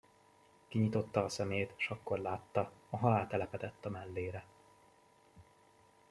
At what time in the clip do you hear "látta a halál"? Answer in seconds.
2.19-3.27